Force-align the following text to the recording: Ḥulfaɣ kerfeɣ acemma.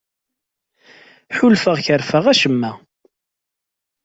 Ḥulfaɣ 1.37 1.77
kerfeɣ 1.85 2.25
acemma. 2.33 2.71